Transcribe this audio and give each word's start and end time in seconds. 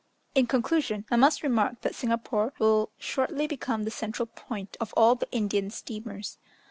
In 0.33 0.47
conclusion, 0.47 1.05
I 1.11 1.15
must 1.15 1.43
remark 1.43 1.81
that 1.81 1.93
Singapore 1.93 2.53
will 2.57 2.89
shortly 2.97 3.45
become 3.45 3.83
the 3.83 3.91
central 3.91 4.25
point 4.25 4.75
of 4.79 4.95
all 4.97 5.13
the 5.13 5.29
Indian 5.31 5.69
steamers. 5.69 6.39